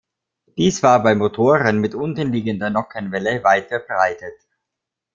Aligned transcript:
Dies 0.57 0.81
war 0.81 1.03
bei 1.03 1.13
Motoren 1.13 1.77
mit 1.79 1.93
untenliegender 1.93 2.71
Nockenwelle 2.71 3.43
weit 3.43 3.67
verbreitet. 3.67 4.33